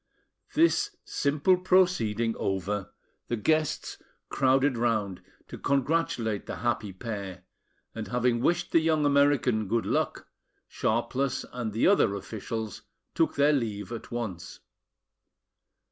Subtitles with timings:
[0.55, 2.91] This simple proceeding over,
[3.27, 7.43] the guests crowded round to congratulate the happy pair,
[7.93, 10.27] and having wished the young American good luck,
[10.67, 12.81] Sharpless and the other officials
[13.13, 14.61] took their leave at once.